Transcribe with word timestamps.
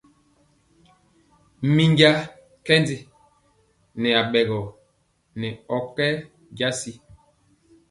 Minja 1.75 2.11
nkɛnji 2.59 2.97
nɛ 4.01 4.09
aɓɛgɔ 4.21 4.59
nɛ 5.39 5.47
ɔ 5.75 5.77
kɛ 5.95 6.05
jasi. 6.57 6.91